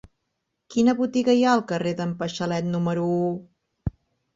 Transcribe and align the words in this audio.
Quina 0.75 0.95
botiga 1.01 1.37
hi 1.41 1.45
ha 1.49 1.53
al 1.59 1.63
carrer 1.75 1.95
d'en 2.03 2.19
Paixalet 2.25 2.69
número 2.75 3.09
u? 3.23 3.33